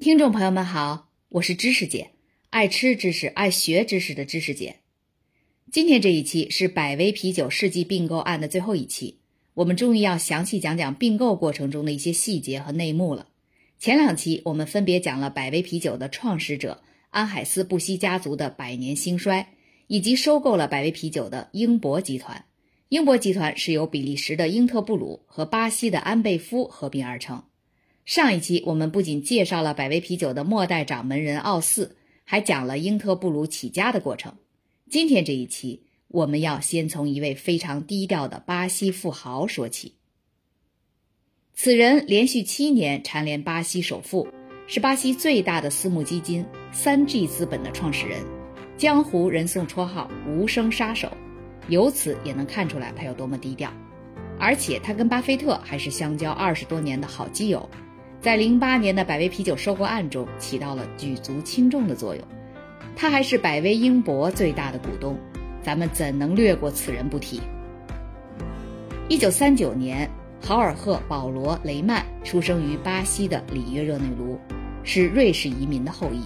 [0.00, 2.10] 听众朋友们好，我是知识姐，
[2.50, 4.80] 爱吃知识、爱学知识的知识姐。
[5.70, 9.20] 今天这一期是百威啤酒世纪并购案的最后一期，
[9.54, 13.28] 我们终于要详细讲讲并购过程中的一些细节和内幕了。
[13.78, 19.54] 前两期我们分别讲了百威啤酒的创始者安海斯布希家族的百年兴衰，
[19.86, 22.44] 以及收购了百威啤酒的英博集团。
[22.88, 27.44] 英博集团是由比利时的英特布鲁和巴西的安贝夫合并而成。
[28.04, 34.34] 上一期我们不仅介绍了百威啤酒的末代掌门人奥斯，还讲了英特布鲁起家的过程。
[34.90, 39.94] 今天这一期，我们要先从一位非常低调的巴西富豪说起。
[41.54, 44.28] 此人连续七年蝉联巴西首富，
[44.66, 48.22] 是巴西最大的私募基金三 G 资本的创始人，
[48.76, 51.10] 江湖人送绰号“无声杀手”，
[51.68, 53.72] 由此也能看出来他有多么低调。
[54.38, 57.66] 而且他跟巴菲特还是相交二十多年的好基友。
[58.24, 62.24] 在零八年的百威啤酒收购案中起到了举足轻重的作用，
[62.96, 65.18] 他还是百威英博最大的股东，
[65.62, 67.42] 咱们怎能略过此人不提？
[69.10, 74.38] 一九三九年，豪尔赫·保罗·雷曼出生于巴西的里约热内卢，
[74.84, 76.22] 是瑞士移民的后裔。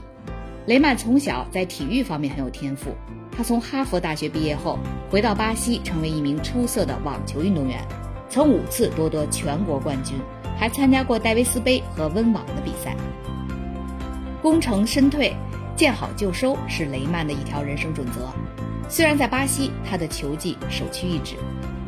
[0.67, 2.93] 雷曼从小在体育方面很有天赋，
[3.37, 4.79] 他从哈佛大学毕业后
[5.11, 7.85] 回到巴西，成为一名出色的网球运动员，
[8.29, 10.15] 曾五次夺得全国冠军。
[10.59, 12.97] 还参加过戴维斯杯和温网的比赛。
[14.43, 15.35] 功成身退，
[15.77, 18.29] 见好就收是雷曼的一条人生准则。
[18.89, 21.37] 虽然在巴西他的球技首屈一指，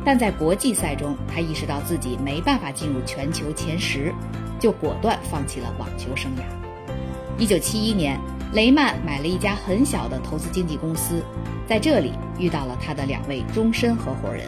[0.05, 4.13] 但在国际赛中，他意识到自己没办法进入全球前十，
[4.59, 6.41] 就果断放弃了网球生涯。
[7.37, 8.19] 一九七一年，
[8.53, 11.23] 雷曼买了一家很小的投资经纪公司，
[11.67, 14.47] 在这里遇到了他的两位终身合伙人，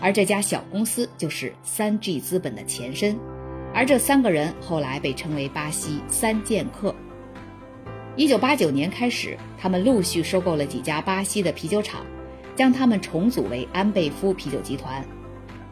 [0.00, 3.16] 而这家小公司就是三 G 资本的前身。
[3.74, 6.94] 而这三个人后来被称为巴西三剑客。
[8.16, 12.04] 一九八九年开始，他们陆续收购了几家巴西的啤酒厂，
[12.54, 15.02] 将他们重组为安贝夫啤酒集团。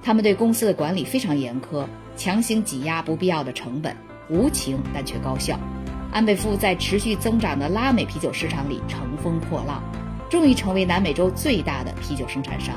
[0.02, 1.84] 他们对公司的管理非常严苛，
[2.16, 3.94] 强行挤压不必要的成本，
[4.30, 5.60] 无情但却高效。
[6.10, 9.82] 安贝夫在持续增长的拉美啤酒市场里乘风破浪，
[10.30, 12.74] 终于成为南美洲最大的啤酒生产商。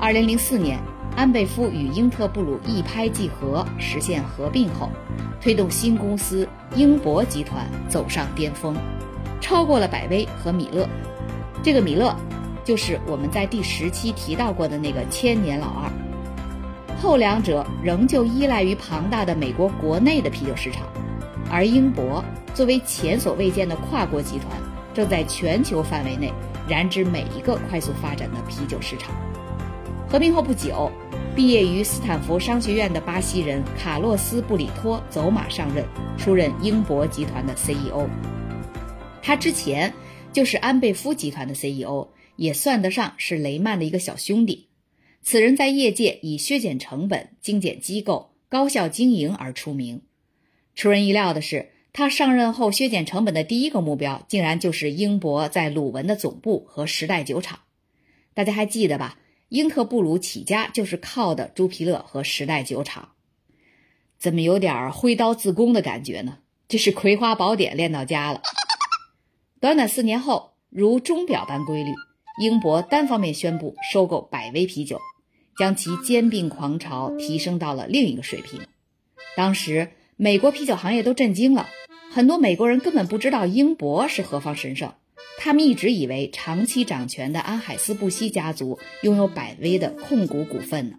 [0.00, 0.80] 二零零四年。
[1.16, 4.88] 安贝夫与英特布鲁一拍即合，实现合并后，
[5.40, 8.74] 推动新公司英博集团走上巅峰，
[9.40, 10.88] 超过了百威和米勒。
[11.62, 12.16] 这个米勒，
[12.64, 15.90] 就是我们在第十期提到过的那个千年老二。
[16.96, 20.86] 后两者仍旧依赖于庞大的美国国内的啤酒市场，
[21.50, 24.48] 而英博作为前所未见的跨国集团，
[24.94, 26.32] 正在全球范围内
[26.68, 29.14] 染指每一个快速发展的啤酒市场。
[30.10, 30.90] 合并后不久，
[31.36, 35.86] 毕业于斯坦福商学院的巴西人卡洛斯·布里托走马上任，
[36.18, 38.08] 出任英博集团的 CEO。
[39.22, 39.94] 他之前
[40.32, 44.66] 就是安贝夫集团的 CEO，也算得上是雷曼的一个小兄弟。
[45.22, 50.02] 此人在业界以削减成本、精简机构、高效经营而出名。
[50.74, 57.60] 出人意料的是，他上任后削减成本的第一个目标，竟然就是英博在鲁文的总部和时代酒厂。
[58.34, 59.18] 大家还记得吧？
[59.50, 63.08] 英特布鲁起家就是靠的朱皮勒和时代酒厂，
[64.16, 66.38] 怎么有点挥刀自宫的感觉呢？
[66.68, 68.42] 这是《葵花宝典》练到家了。
[69.58, 71.90] 短短四年后，如钟表般规律，
[72.40, 75.00] 英博单方面宣布收购百威啤酒，
[75.58, 78.60] 将其兼并狂潮提升到了另一个水平。
[79.36, 81.68] 当时，美国啤酒行业都震惊了，
[82.12, 84.94] 很多美国人根本不知道英博是何方神圣。
[85.42, 90.96] 他们一直以为长期掌权的安海斯布希家族拥有百威的控股股份呢。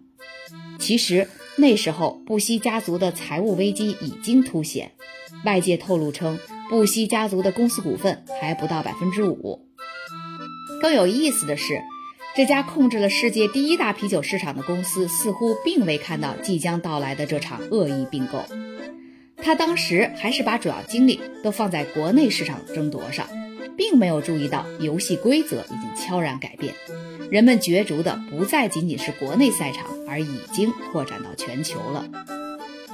[0.80, 4.90] 其实那时候布希家族的财务危机已经凸显，
[5.44, 9.64] 外界透露称布希家族的公司股份还不到百分之五。
[10.80, 11.80] 更有意思的是，
[12.34, 18.44] 这家控制了世界第一大啤酒市场的公司似乎并未看到即将到来的这场恶意并购，
[19.36, 23.28] 他当时还是把主要精力都放在国内市场争夺上。
[23.76, 26.74] 并没有注意到游戏规则已经悄然改变，
[27.30, 32.08] 人们角逐的不再仅仅是国内赛场，而已经扩展到全球了。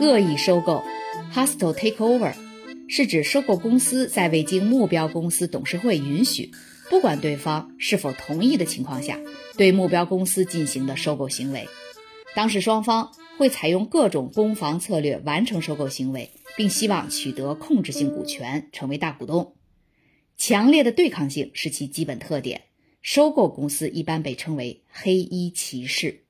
[0.00, 0.84] 恶意收购
[1.34, 2.32] （hostile takeover）
[2.88, 6.52] 是指收购公司在未经目标公司董事会允许，
[6.88, 9.18] 不管对方是否同意的情况下，
[9.56, 11.68] 对目标公司进行的收购行为。
[12.36, 19.54] 当时双方会采用各种攻防策略完成收购行为，并希望取得控制性股权，成为大股东。
[20.38, 22.62] 强烈的对抗性是其基本特点。
[23.02, 26.22] 收购公司一般被称为“黑衣骑士”。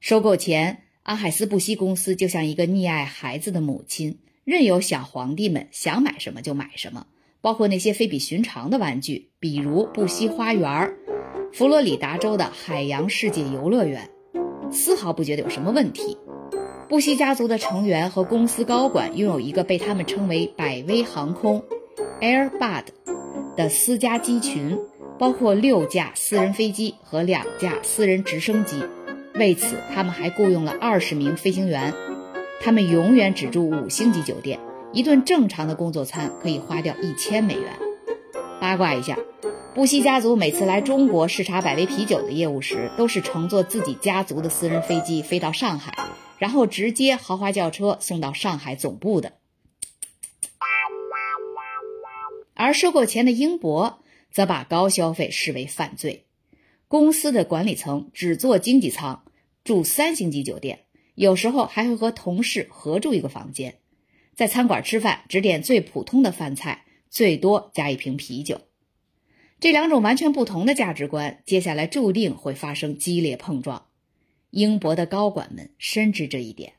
[0.00, 7.06] 收购前，阿海斯布希公司就像一个溺爱孩子的母亲，任由小皇帝们想买什么就买什么，
[7.40, 10.92] 包括那些非比寻常的玩具，比如布希花园、
[11.52, 14.10] 佛罗里达州的海洋世界游乐园，
[14.72, 16.16] 丝毫不觉得有什么问题。
[16.88, 21.62] 布希家族的成员和公司高管拥有一个被他们称为“百威航空
[22.20, 22.84] ”（Airbud）
[23.56, 24.78] 的私家机群，
[25.18, 28.82] 包括六架私人飞机和两架私人直升机。
[29.34, 31.94] 为此，他们还雇佣了二十名飞行员。
[32.60, 34.60] 他们永远只住五星级酒店，
[34.92, 37.72] 一顿正常的工作餐可以花掉一千美元。
[38.60, 39.16] 八卦一下，
[39.74, 45.94] 布希家族每次来中国视察百威啤酒的业务时，都是乘坐自己家族的私人飞机飞到上海。
[46.38, 49.32] 然后直接豪华轿车送到上海总部的，
[52.60, 56.26] 而收购前的英博则把高消费视为犯罪。
[56.88, 59.24] 公司的管理层只坐经济舱，
[59.64, 60.80] 住三星级酒店，
[61.14, 63.78] 有时候还会和同事合住一个房间，
[64.34, 68.60] 在餐馆吃饭只点最普通的饭菜，最多加一瓶啤酒。
[69.58, 73.86] 这两种完全不同的价值观，接下来注定会发生激烈碰撞。
[74.50, 76.74] 英博的高管们深知这一点。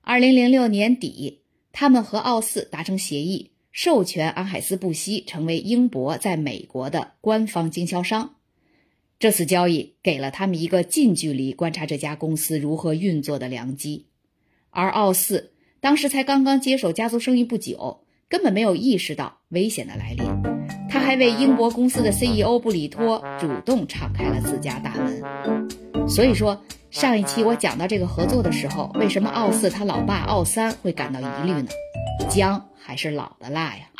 [0.00, 8.34] 二零零六年底，他们和奥斯达成协议，授权安海斯布希成为英博在美国的官方经销商。
[9.18, 14.06] 这次交易给了他们一个近距离观察这家公司如何运作的良机。
[14.70, 20.26] 而奥斯当时才刚刚接手家族生意不久，根本没有意识到危险的来临。
[20.90, 26.08] 他还为英博公司的 CEO 布里托主动敞开了自家大门。
[26.08, 31.68] 所以说，上一期我讲到这个合作的时候，为什么奥四他老爸奥三会感到疑虑呢？
[32.28, 33.90] 姜还是老的辣呀！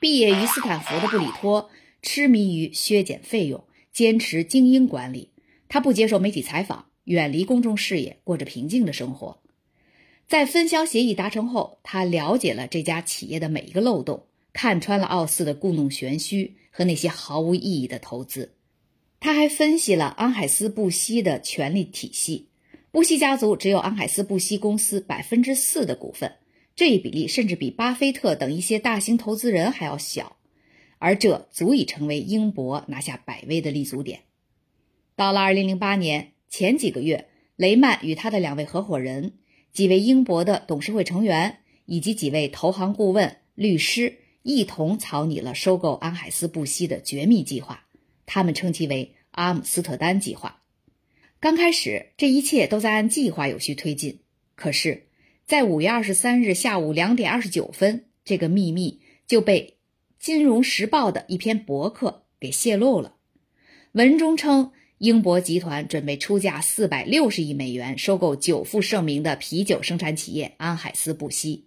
[0.00, 1.70] 毕业于斯坦福的布里托
[2.02, 5.32] 痴迷于削减费用，坚持精英管理。
[5.68, 9.42] 他不接受媒体采访，远离公众视野，过着平静的生活。
[10.26, 18.54] 在分销协议达成后，他了解了这家企业的每一个漏洞，看穿了奥斯的故弄玄虚和那些毫无意义的投资。
[19.20, 22.48] 他还分析了安海斯布希的权力体系。
[22.90, 26.36] 布希家族只有安海斯布希公司百分之四的股份，
[26.78, 30.36] 这一比例甚至比巴菲特等一些大型投资人还要小，
[30.98, 34.20] 而这足以成为英博拿下百威的立足点。
[35.16, 37.26] 到了二零零八年前几个月，
[37.56, 39.32] 雷曼与他的两位合伙人、
[39.72, 47.86] 几位英博的董事会成员以及几位投行顾问、律师一同草拟了收购安海斯布希的绝密计划。
[48.24, 50.62] 他们称其为阿姆斯特丹计划。
[51.40, 54.20] 刚开始，这一切都在按计划有序推进。
[54.54, 55.07] 可是，
[55.48, 59.78] 在五月二十三日下午两点二十九分，这个秘密就被
[60.22, 63.14] 《金融时报》的一篇博客给泄露了。
[63.92, 71.64] 文中称，英博集团准备出价四百六十亿美元收购久负盛名的啤酒生产企业安海斯布希。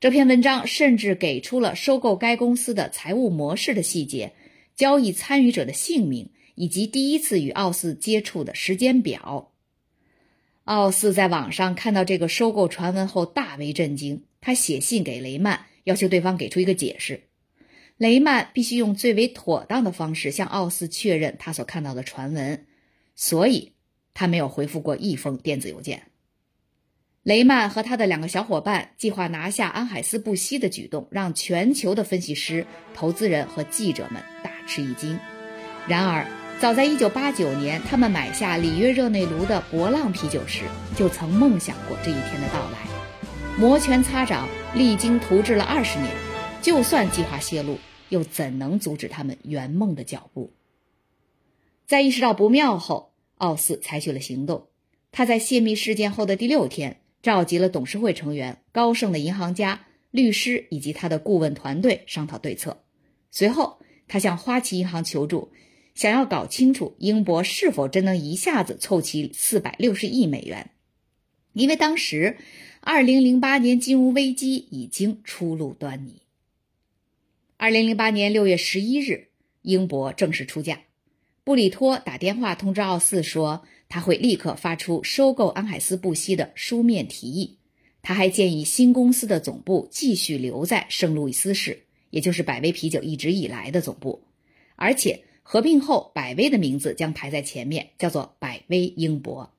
[0.00, 4.32] 这篇文章甚至给出了收购该公司的财务模式的细节。
[4.74, 9.52] 交易参与者的姓名以及第一次与奥斯接触的时间表。
[10.64, 17.24] 奥斯在网上看到这个收购传闻后大为震惊，他写信给雷曼，要求对方给出一个解释。
[17.96, 22.66] 雷曼必须用最为妥当的方式向奥斯确认他所看到的传闻，
[23.14, 23.72] 所以
[24.14, 26.04] 他没有回复过一封电子邮件。
[27.22, 34.50] 雷曼和他的两个小伙伴计划拿下安海斯布希的举动，让全球的分析师、投资人和记者们大。
[34.66, 35.18] 吃一惊。
[35.86, 36.26] 然而，
[36.60, 40.62] 早在1989年，他们买下里约热内卢的博浪啤酒时，
[40.96, 42.78] 就曾梦想过这一天的到来。
[43.58, 46.10] 摩拳擦掌，励精图治了二十年，
[46.62, 50.54] 就算计划泄露，又怎能阻止他们圆梦的脚步？
[51.86, 54.68] 在意识到不妙后，奥斯采取了行动。
[55.12, 62.84] 他在泄密事件后的第六天，召集了董事会成员、高盛的银行家、律师以及他的顾问团队商讨对策。
[63.30, 63.80] 随后。
[64.06, 65.50] 他向花旗银行求助，
[65.94, 70.70] 想要搞清楚英博是否真能一下子凑齐四百六十亿美元，
[71.52, 72.36] 因为当时
[72.80, 76.22] 二零零八年金融危机已经初露端倪。
[77.56, 79.28] 二零零八年六月十一日，
[79.62, 80.80] 英博正式出价，
[81.44, 87.58] 布里托打电话通知奥斯说，他会立刻发出收购安海斯布希的书面提议。
[88.02, 91.84] 他还建议新公司的总部继续留在圣路易斯市。
[92.10, 94.22] 也就是百威啤酒一直以来的总部，
[94.76, 99.52] 而且合并后，百威的名字将排在前面，叫做百威英博。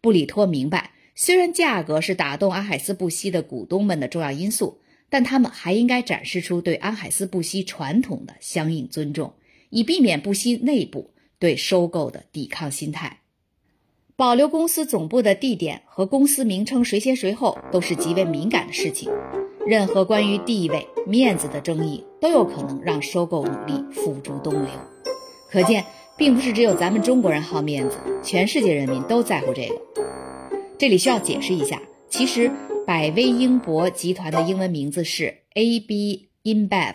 [0.00, 9.32] 布里托明白，虽然价格是打动安海斯布希的股东们的重要因素，但他们还应该展示出对安海斯布希传统的相应尊重，
[9.70, 13.20] 以避免布希内部对收购的抵抗心态。
[14.16, 19.08] 保留公司总部的地点和公司名称谁先谁后都是极为敏感的事情，
[19.66, 24.91] 任何关于地位、面子的争议都有可能让收购努力付诸东流。
[25.52, 25.84] 可见，
[26.16, 29.78] 并不是只有咱们中国人好面子，全世界人民都在乎这个。
[30.78, 32.50] 这里需要解释一下，其实
[32.86, 36.94] 百威英博集团的英文名字是 AB InBev，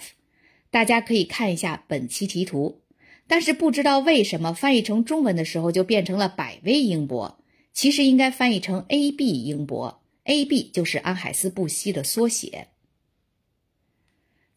[0.72, 2.82] 大家可以看一下本期题图。
[3.28, 7.38] 但是不知道为什么翻译成中文的时候就变成了百威英博，
[7.74, 12.70] 其实应该翻译成 AB 英博，AB 就是安海斯布希的缩写。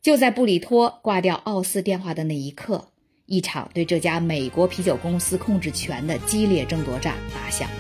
[0.00, 2.92] 就在布里托挂掉奥斯电话的那一刻，
[3.30, 7.76] 一场对这家美国啤酒公司控制权的激烈争夺战打响了。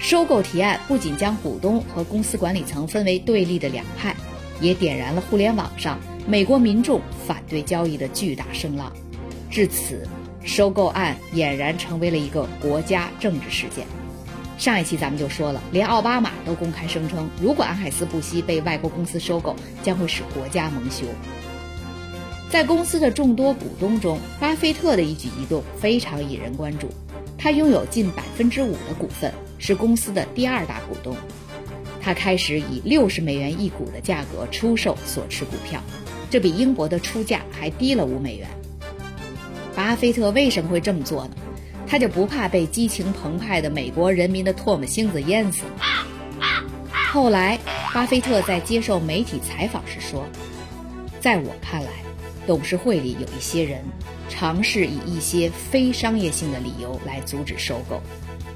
[0.00, 4.12] 收购提案不仅将股东和公司管理层分为对立的两派，
[4.60, 8.92] 也点燃了互联网上美国民众反对交易的巨大声浪。
[9.52, 10.04] 至此，
[10.42, 13.86] 收购案俨然成为了一个国家政治事件。
[14.58, 21.04] 上一期咱们就说了，连奥巴马都公开声称，如果安海斯布希被外国公司收购，将会使国家蒙羞。
[22.54, 26.88] 在公司的众多股东中，巴菲特的一举一动非常引人关注。
[27.36, 31.16] 他拥有近百分之五的股份，是公司的第二大股东。
[32.00, 35.82] 他开始以六十美元一股的价格出售所持股票，
[36.30, 38.46] 这比英国的出价还低了五美元。
[39.74, 41.30] 巴菲特为什么会这么做呢？
[41.88, 45.64] 他就不怕被激情澎湃的美国人民的唾沫星子淹死。
[47.12, 47.58] 后来，
[47.92, 50.24] 巴菲特在接受媒体采访时说
[51.20, 51.90] ：“在我看来，
[52.46, 53.82] 董事会里有一些人
[54.28, 58.00] 尝试以一些非商业性的理由来阻止收购，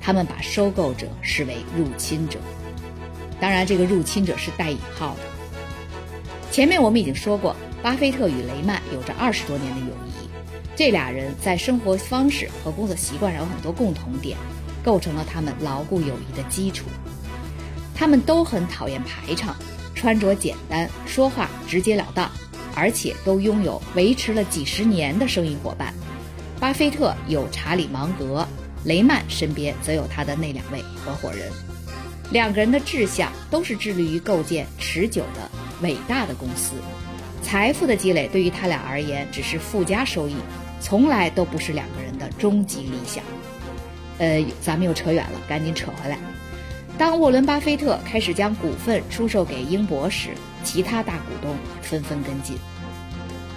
[0.00, 2.38] 他们把收购者视为入侵者。
[3.40, 5.22] 当然，这个入侵者是带引号的。
[6.50, 10.28] 前面我们已经说过，巴菲特与雷曼有着二十多年的友谊。”
[10.74, 14.36] 这俩人在生活方式和工作习惯上有很多共同点，
[14.84, 16.86] 构成了他们牢固友谊的基础。
[17.94, 19.56] 他们都很讨厌排场，
[19.94, 22.30] 穿着简单，说话直截了当，
[22.78, 25.92] 而且都拥有维持了几十年的生意伙伴。
[26.60, 28.46] 巴菲特有查理芒格，
[28.84, 31.50] 雷曼身边则有他的那两位合伙人。
[32.30, 35.50] 两个人的志向都是致力于构建持久的
[35.82, 36.74] 伟大的公司。
[37.42, 40.36] 财富的积累对于他俩而言只是附加收益。
[40.80, 43.24] 从来都不是两个人的终极理想。
[44.18, 46.16] 呃，咱们又扯远了，赶紧扯回来。
[46.96, 50.30] 当沃伦·巴菲特开始将股份出售给英博时，
[50.68, 52.54] 其他大股东纷纷跟进。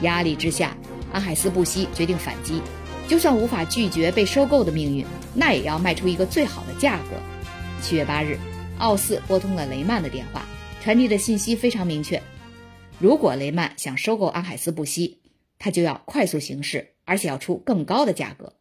[0.01, 0.77] 压力之下，
[1.11, 2.61] 安海斯布希决定反击。
[3.05, 7.17] 就算无法拒绝被收购的命运，那也要卖出一个最好的价格。
[7.81, 8.39] 七月八日，
[8.77, 10.45] 奥斯拨通了雷曼的电话，
[10.81, 12.23] 传递的信息非常明确：
[12.97, 15.19] 如果雷曼想收购安海斯布希，
[15.59, 18.53] 他就要快速行事，而且要出更高的价格。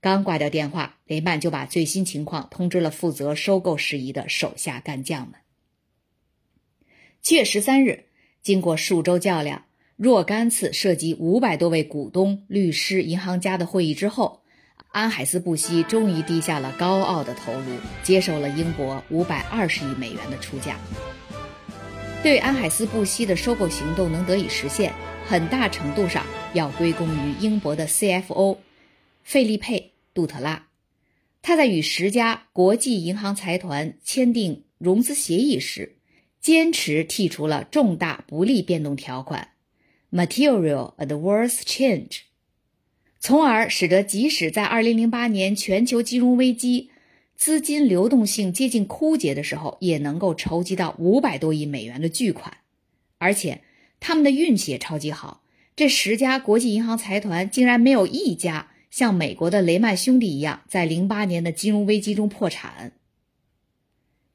[0.00, 5.34] 刚挂掉电话，雷曼就把最新情况通知了负责收购事宜的手下干将们。
[7.20, 8.04] 七月十三日，
[8.42, 9.64] 经过数周较量、
[9.96, 14.42] 若干次涉及五百多位股东、律师、银行家的会议之后，
[14.92, 20.78] 安海斯布希终于低下了高傲的头颅，接受了英国五百二十亿美元的出价。
[22.22, 24.92] 对安海斯布希的收购行动能得以实现。
[25.26, 28.56] 很大程度上要归功于英博的 CFO
[29.22, 29.78] 费利佩·
[30.14, 30.68] 杜特拉，
[31.42, 35.97] 他在与十家国际银行财团签订融资协议时，
[36.40, 39.48] 坚持剔除了重大不利变动条款
[40.12, 42.20] （Material Adverse Change），
[43.20, 46.90] 从而使得即使在2008年全球金融危机、
[47.36, 52.58] 资金流动性接近枯竭的时候，也能够筹集到五百多亿美元的巨款，
[53.18, 53.62] 而且。
[54.00, 55.42] 他们的运气也超级好，
[55.74, 62.92] 这十家国际银行财团竟然没有一家像美国的雷曼兄弟一样，在零八年的金融危机中破产。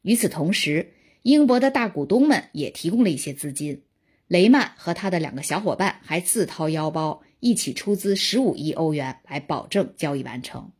[0.02, 0.93] 与此同时，
[1.24, 3.82] 英博的大股东们也提供了一些资金，
[4.28, 10.72] 雷曼和他的两个小伙伴还自掏腰包一起出资十五亿欧元来保证交易完成。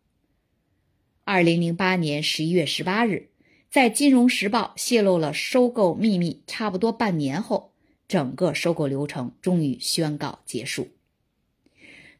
[1.24, 3.30] 二零零八年十一月十八日，
[3.72, 7.72] 在《金融时报》泄露了收购秘密差不多半年后。
[8.06, 10.90] 整个收购流程终于宣告结束。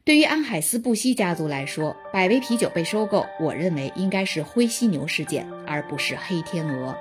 [0.02, 6.96] 对于安海斯布希家族来说，百威啤酒被收购，我认为应该是灰犀牛事件，而不是黑天鹅。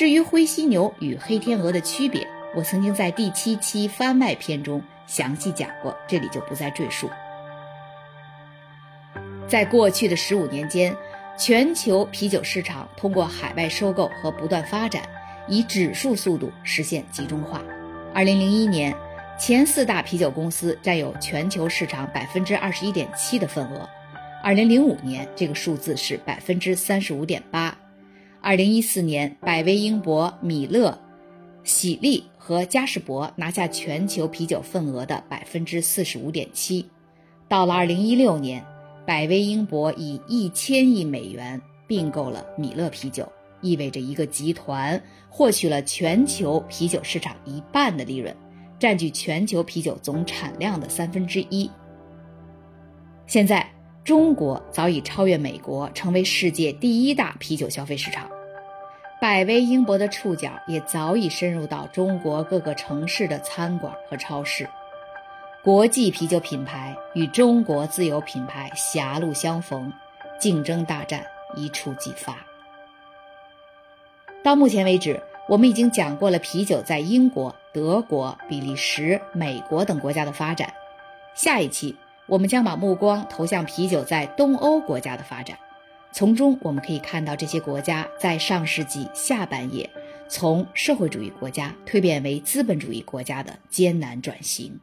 [0.00, 2.26] 至于灰犀牛与黑天鹅的区别，
[2.56, 7.10] 我曾经在第七期番外篇中详细讲过，这里就不再赘述。
[9.46, 10.96] 在过去的十五年间，
[11.36, 15.02] 全球啤酒市场通过海外收购和不断发展，
[15.46, 17.62] 以指数速度实现集中化。
[18.14, 18.96] 二零零一年，
[19.38, 23.86] 前四大啤酒公司占有全球市场百分之二十一点七的份额，
[24.42, 27.76] 二零零五年这个数字是百分之三十五点八。
[28.42, 30.98] 二零一四年，百威英博、米勒、
[31.62, 36.86] 喜力和嘉士伯拿下全球啤酒份额的百分之四十五点七。
[37.48, 38.64] 到了二零一六年，
[39.06, 43.30] 百威英博以一千亿美元并购了米勒啤酒，
[43.60, 48.34] 意味着一个集团获取了全球啤酒市场一半的利润，
[48.78, 51.70] 占据全球啤酒总产量的三分之一。
[53.26, 53.70] 现在。
[54.02, 58.28] 中国早已超越美国，成为世界第一大啤酒消费市场。
[59.20, 64.66] 百威英博的触角也早已深入到中国各个城市的餐馆和超市。
[65.62, 69.92] 国际啤酒品牌与中国自有品牌狭路相逢，
[70.40, 71.22] 竞争大战
[71.54, 72.34] 一触即发。
[74.42, 80.72] 到目前为止，我们已经讲过了啤酒在英国、德国、比利时、美国等国家的发展。
[81.34, 81.94] 下一期。
[82.30, 85.58] 我们将把目光投向啤酒在东欧国家的发展，
[86.12, 89.90] 从中我们可以看到这些国家在上世纪下半叶
[90.28, 94.78] 从社会主义国家蜕变为资本主义国家的艰难转型。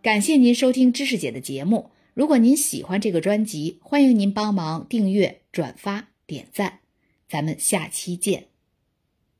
[0.00, 6.78] 感谢您收听知识姐的节目，如果您喜欢这个专辑，欢迎您帮忙订阅、转发、点赞，
[7.28, 8.46] 咱们下期见。